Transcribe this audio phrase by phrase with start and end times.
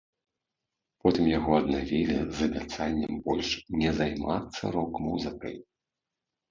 [1.03, 3.49] Потым яго аднавілі з абяцаннем больш
[3.83, 5.55] не займацца рок-музыкай.